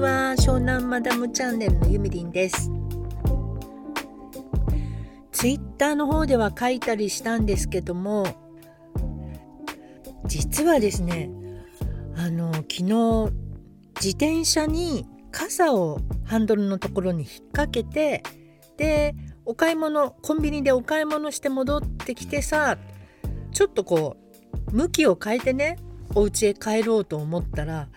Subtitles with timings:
[0.00, 2.70] は湘南マダムチャンネルのゆみりんです。
[5.40, 8.26] ツイッターの方では書いたりしたんですけども
[10.26, 11.30] 実はですね
[12.14, 13.32] あの昨日
[13.96, 18.22] 自転車に傘をハンドルのところに引っ掛けて
[18.76, 19.14] で
[19.46, 22.76] お買い物コンビニでお買い物して戻ってきてさ
[23.52, 24.16] ちょっとこ
[24.72, 25.78] う向きを変えてね
[26.14, 27.88] お家へ帰ろうと思ったら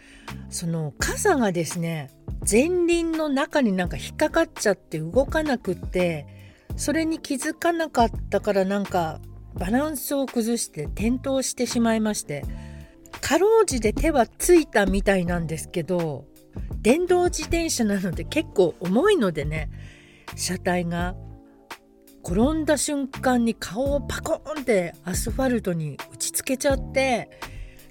[0.49, 2.11] その傘がですね
[2.49, 6.27] 前輪の中になんか引っかかっちゃって動かなくって
[6.75, 9.19] それに気づかなかったからなんか
[9.55, 12.43] バランスを崩して転倒してしまいまして
[13.21, 16.25] かろうじて手はついたみたいなんですけど
[16.81, 19.69] 電動自転車なので結構重いのでね
[20.35, 21.15] 車体が
[22.23, 27.29] 転んだ瞬間に顔をパコーンってアスファルトに打ちつけちゃって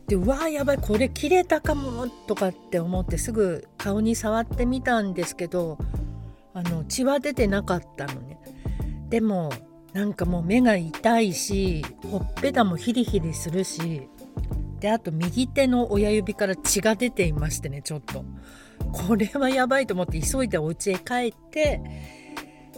[0.08, 5.78] でうわーやばいこれ切れたかもとかって思ってすぐ顔に触ってみたんですけど
[6.54, 8.38] あの血は出てなかったのね。
[9.08, 9.50] でも
[9.92, 14.08] なんかもう目が痛いしほっぺたもヒリヒリするし
[14.80, 18.24] であと右手の親指から血が出ていましてねちょっと。
[18.92, 21.80] これはやばいと思って急いでお家へ帰って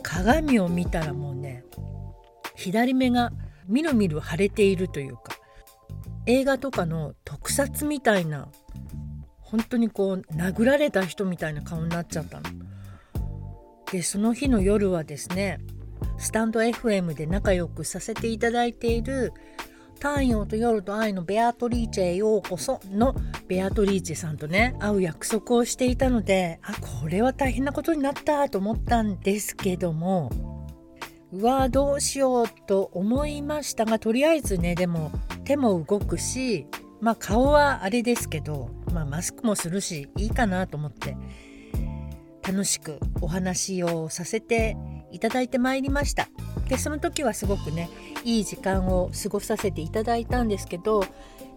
[0.02, 1.64] 鏡を見たらもうね
[2.54, 3.32] 左目が
[3.66, 5.33] みるみる腫れているというか
[6.26, 8.48] 映画とかの特撮みたいな
[9.40, 12.50] 本当にこう殴られた人みたいな顔になっちゃったの。
[13.92, 15.60] でその日の夜はですね
[16.18, 19.32] スタンド FM で仲良くさせていただいている
[19.94, 23.14] 太陽と夜と愛のベアトリーチェへようこその
[23.46, 30.30] ベアトリーチェさんとね会う約束をしていたのであこれは大変なことになったと思ったんですけども
[31.32, 35.10] うわどうしようと思いましたがとりあえずねでも
[35.44, 36.66] 手も動くし
[37.00, 41.16] まあ顔はあれですけど、まあ、マスクもするしいいかなと思って
[42.46, 44.76] 楽しくお話をさせて
[45.12, 46.28] いただいてまいりました。
[46.68, 47.90] でその時はすごくね
[48.24, 51.04] いい時間を過ごさせていただいたんですけど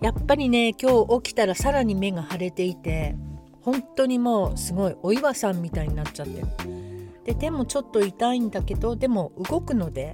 [0.01, 3.15] やっぱりね今日起きたらさらに目が腫れていて
[3.61, 6.41] 本当にもうすごいお岩さんみたいになっちゃって。
[6.41, 6.47] る
[7.27, 10.13] で手もちょっと痛いんだけどでも動くので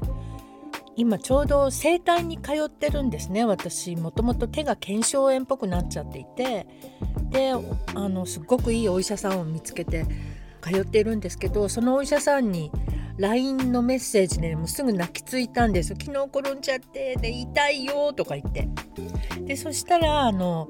[0.95, 3.45] 今ちょうど整体に通ってるんですね。
[3.45, 6.67] 私もともと手が腱鞘炎っぽくなっちゃっていて。
[7.33, 7.51] で
[7.95, 10.05] あのすっごくいいお医者さんを見つけて
[10.61, 12.71] 通っているんですけどそのお医者さんに
[13.17, 18.69] LINE のメッセージでもうすぐ泣きついたんです昨日転んじゃってで痛いよとか言って。
[19.41, 20.69] でそしたらあの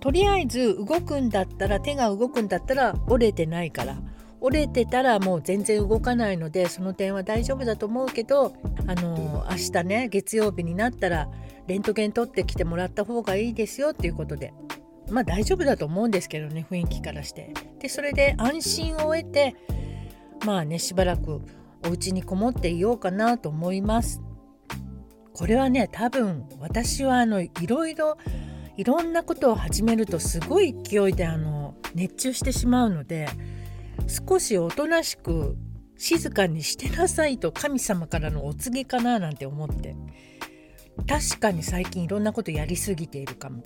[0.00, 3.96] とりあえず動くんだったら手が動くんだったら折れてないから。
[4.40, 8.54] 折れてたらもう全然動かないのでその点は大丈夫だと思うけど
[8.86, 11.28] あの明日ね月曜日になったら
[11.66, 14.52] レントゲン取ってきてもらった方がいいですよっていうことで。
[15.10, 17.52] まあ大丈夫だと思うんですけどね雰囲気からして。
[17.80, 19.56] でそれで安心を得て
[20.46, 21.40] まあねしばらく
[21.84, 24.20] お家にこもっていようかなと思います。
[25.34, 28.16] これはね多分私はあのいろいろ
[28.76, 33.28] いろんなことを始めるとすごい勢いであの熱中してしまうので
[34.06, 35.56] 少しおとなしく
[35.96, 39.94] 静かにしてなさいと神様からのお告げかななんて思って。
[41.06, 43.62] 確かに最近いろんなことやりすぎているかも。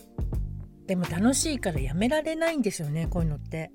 [0.86, 3.70] でも楽しいからやめられないんですよねこういうのって。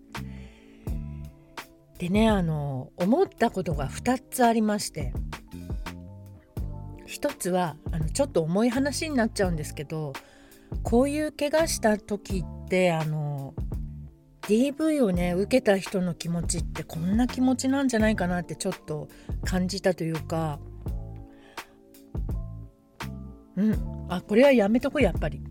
[1.98, 5.14] でねあの思ったことが2つありまして。
[7.08, 10.14] 1つはあのちょっと重い話になっちゃうんですけど
[10.84, 13.29] こういう怪我した時ってあの
[14.50, 19.08] DV をね受けた人の気持ちってこんな気持ちなんじゃないかなってちょっと
[19.46, 20.60] 感じたというか
[23.56, 25.44] うんあこれはやめとこやっぱり。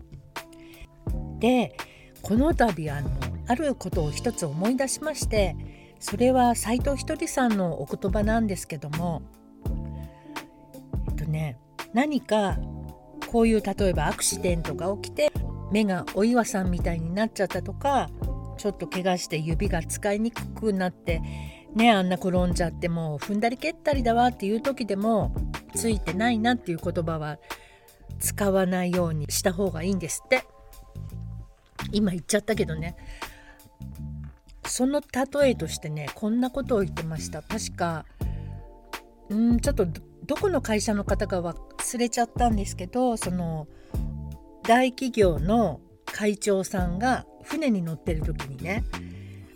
[1.39, 1.77] で
[2.21, 3.09] この度あの
[3.47, 5.55] あることを一つ思い出しまして
[6.01, 9.21] それは斎藤ひとりさんのお言葉なんですけども
[11.07, 11.57] えっとね
[11.93, 12.57] 何か
[13.27, 15.31] こういう例えばアクシデントが起きて
[15.71, 18.09] 目がお岩さんみたいになっちゃったとか
[18.59, 21.21] ちょっと怪我して指が使いにくくなって
[21.73, 25.33] ねあんな転んじゃってもう踏んだり蹴ったりだわっていう時でも
[25.73, 27.39] ついてないなっていう言葉は
[28.19, 30.43] 使わないようにした方がいいんですって。
[31.91, 32.95] 今言っちゃったけどね。
[34.65, 37.41] その例えとしてねこんなことを言ってました。
[37.41, 38.05] 確か
[39.29, 39.87] うんちょっと
[40.25, 43.67] どこの会社の方か忘れちゃったんですけどその
[44.63, 45.79] 大企業の
[46.19, 48.83] 会長さんが船に乗ってる時にね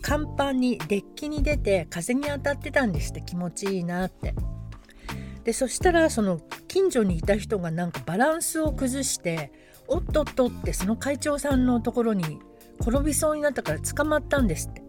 [0.02, 4.34] 甲板にデッキに出て風に当たってたんですって気持ちいいなって。
[5.44, 6.40] でそしたらその
[6.70, 9.52] 近所にいた人がなんかバランスを崩して
[9.90, 12.40] おっとっとってその会長さんのところに
[12.80, 14.84] 転びそうになったから捕まったんですって。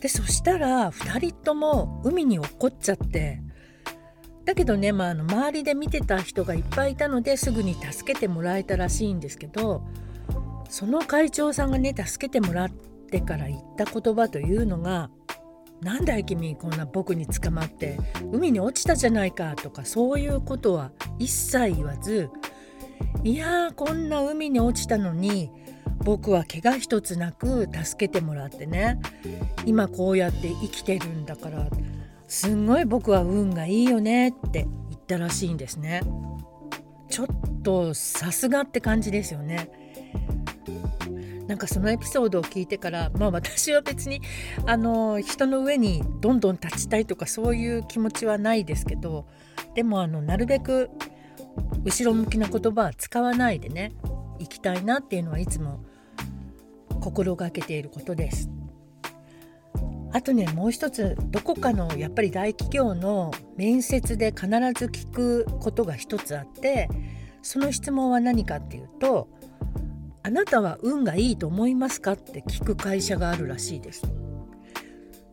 [0.00, 3.42] でそしたら2人とも海に落っこっちゃって。
[4.46, 9.86] だけどね、まあ、あの周りで見てた人がいっぱいいたのですぐに助けてもらえたらしいんですけど
[10.72, 15.10] その会長さんがね助けてもらってから言った言葉というのが
[15.82, 17.98] 「なんだい君こんな僕に捕まって
[18.32, 22.30] 海に落ちたじゃないか」とかそういうことは一切言わず
[23.22, 25.52] 「いやーこんな海に落ちたのに
[25.98, 28.98] 僕は怪我一つなく助けてもらってね。
[29.66, 31.68] 今こうやって生きてるんだから
[32.26, 36.00] すんごい僕は運がいいよねって言ったらしいんですね。
[37.10, 37.26] ちょっ
[37.62, 39.81] とさすがって感じですよね。
[41.52, 44.22] なんかそのエピソードを聞いてからまあ私は別に
[44.64, 49.26] あの人の上にどんどん立ちたいとかそういう気持ちはないですけど
[49.74, 50.88] でもあのなるべく
[51.84, 53.92] 後ろ向きな言葉は使わないでね
[54.38, 55.84] 行きたいなっていうのはいつも
[57.02, 58.48] 心がけていることです。
[60.14, 66.88] あとねもう一つどこかのやっぱり大企業の面接で必ず聞くことが一つあって
[67.42, 69.28] その質問は何かっていうと
[70.22, 74.02] 「あなたは運がいいと思いますか?」って聞く会社があるらしいです。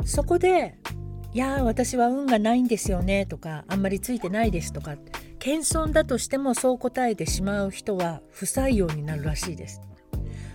[0.05, 0.75] そこで
[1.33, 4.97] 「いや私は運がないんですよね」とか「あんまりついてないです」とか
[5.37, 9.81] 謙遜だとしてもそう答えてしまう人は不採用になるらしいです。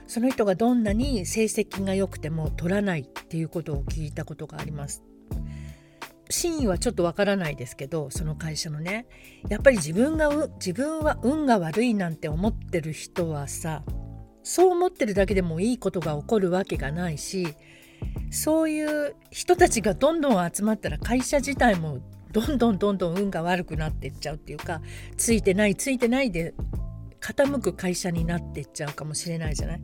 [0.06, 5.02] その人がどんなに成績が良くても取らないっていうことを聞いたことがあります。
[6.30, 9.06] 真意はちょっとわからないですけどその会社のね
[9.48, 13.82] やっぱり自分が自分は運が悪いなんて思ってる人はさ
[14.44, 17.48] そう思ってるだけでもいいことが起こるわけがないし
[18.30, 21.98] そういう人たちがどんどん集まったら会社自体も
[22.30, 24.82] どんどんどんどん運が悪くなっていっちゃうっていうか
[25.16, 26.54] ついてないついてないで
[27.20, 29.80] 傾く会社になっていっちゃうかもしれないじゃない？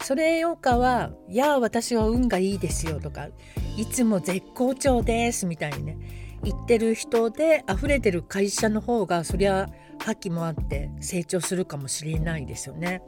[0.00, 3.28] それよかはいや私は運がいいですよとか
[3.76, 5.98] いつも絶好調ですみたいにね
[6.44, 9.68] 言ってる人で溢れてる会社の方がそりゃ
[9.98, 13.02] 覇気もあって成長するかもしれないですよね。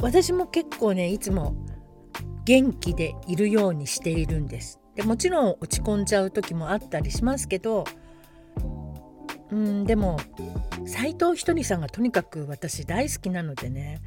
[0.00, 1.54] 私も結構ねいつも
[2.44, 4.80] 元気でいるようにしているんです。
[4.94, 7.84] でもちろん落ち込んじゃう時もあったりしますけど
[9.50, 10.18] うんでも
[10.86, 14.00] 斎藤ひとりさんがとにかく私大好きなのでね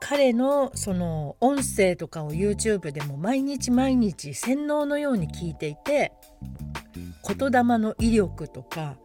[0.00, 6.12] 彼のその音声とかを YouTube でも毎日毎日洗脳のように聞いていて
[7.26, 8.96] 言霊の威力とか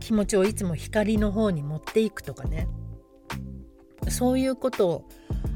[0.00, 2.68] 気持ちをいつも光の方に持っていくとかね
[4.08, 5.08] そういうことを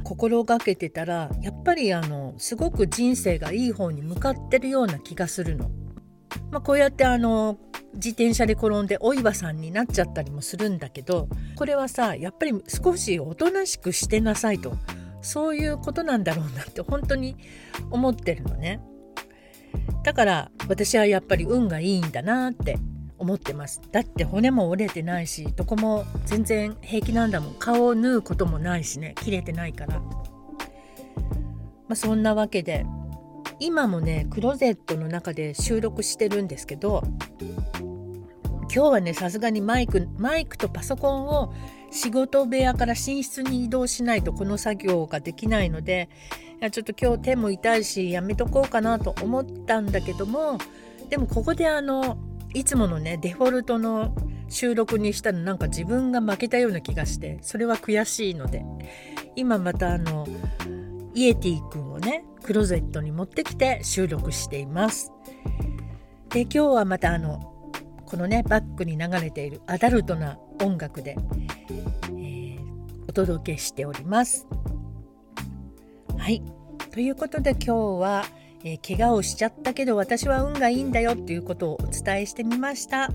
[0.04, 5.70] 心がけてたらやっぱりあのすごく人生がいい方に向かってるような気がするの。
[6.50, 7.58] まあ、こうやってあの
[7.94, 14.77] 自転車で転んでお岩さんになっちゃったりもするんだけどこれはさやっぱり少しおとなしくしてなさいと。
[15.23, 17.37] そういうことなんだろうなって本当に
[17.91, 18.81] 思ってるのね。
[20.03, 22.77] だから私はやっぱり運がいいんだなって
[23.19, 23.81] 思ってます。
[23.93, 27.55] だって骨も折れてないしどこも全然平気なんだもん。
[27.55, 30.00] 顔を縫うこともないしね切れてないから。
[30.00, 30.11] ま
[31.91, 32.85] あそんなわけで
[33.64, 37.05] 今もねクローゼットの中で収録してるんですけど
[37.79, 41.55] 今日はねさすがにマイクマイクとパソコンを
[41.93, 46.08] 仕事部屋から寝室に移動しないとこの作業ができないので
[46.60, 50.58] いやちょっと今日手も痛いしやめとこうかなと思ったんだけども
[51.08, 52.19] でもここであの
[52.55, 54.13] いつものねデフォルトの
[54.48, 58.65] 収録にしたらなんか自分が負けたような気がしてそれは悔しいので
[59.36, 60.27] 今またあの
[61.14, 65.12] イエティ君をねクローゼットに持ってきて収録しています。
[66.31, 67.74] で今日はまたあの
[68.06, 71.16] このねバックに流れているアダルトな音楽で、
[72.10, 72.58] えー、
[73.08, 74.46] お届けしております。
[76.16, 76.42] はい
[76.90, 78.24] ということで今日は、
[78.64, 83.10] えー、怪我をしちゃったけど私は運がいいんだよっていうことをお伝えしてみました。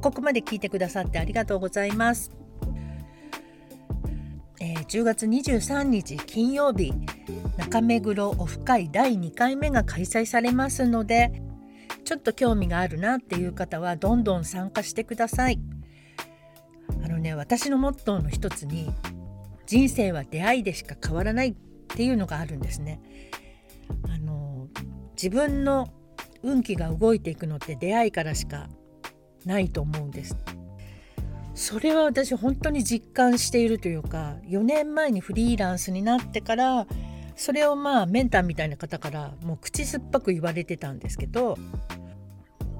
[0.00, 2.41] ここまで聞いてくださってありがとうございます。
[4.64, 6.94] えー、10月23日金曜日
[7.56, 11.42] 中目黒オフ会第2回目が開催されますので
[12.04, 15.58] ちょっと興味があるなっていう方はどんどん参加してください。
[17.04, 18.92] あのね私のモットーの一つに
[19.66, 21.54] 人生は出会いでしか変わらないっ
[21.88, 23.00] ていうのがあるんですね。
[24.08, 24.68] あの
[25.16, 25.88] 自分の
[26.44, 28.68] 運気が動いていくのって出会いからしか
[29.44, 30.36] ないと思うんです。
[31.54, 36.86] それは私本当に実感しているというか4年前にフリーランスになってから
[37.36, 41.58] それをまあメンターみたいな方からもう口酸っぱく言われてたんですけど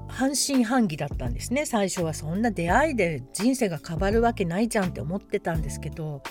[0.07, 6.21] 半信半疑だったんですね最初はそんな出会いで人生が変わるわけないじゃんって思ってたんですけど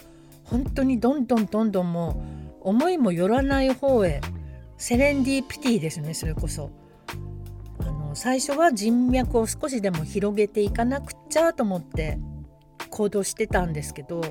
[0.44, 2.22] 本当にどんどんどんどんも
[2.64, 4.20] う思いもよらない方へ
[4.76, 6.70] セレンディピティですねそれこそ。
[7.78, 12.18] あの最初は人脈を少しでも広げていかなくちゃと思って
[12.92, 14.22] 行動してたんですけど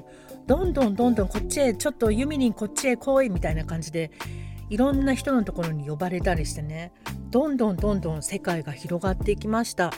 [0.48, 4.12] どんどんどんどんこっちへちょっとユミリンこっちへ来いみたいな感じで
[4.70, 6.94] いろんな人のところに呼ばれたりしてね
[7.30, 9.92] どんどんどんどん世界が広がっていきました。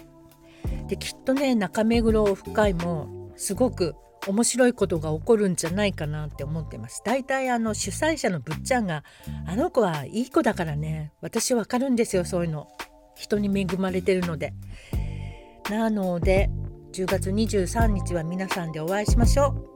[0.87, 3.95] できっとね中目黒オフ会もすごく
[4.27, 7.01] 面白いことが起こるんじゃないかなって思ってます。
[7.05, 9.03] 大体あの主催者のぶっちゃんが
[9.45, 12.67] あの子はいい子だからね私わかるんですよそういうの。
[13.15, 14.53] 人に恵まれてるので。
[15.69, 16.49] なので
[16.93, 19.72] 10月23日は皆さんでお会いしましょう。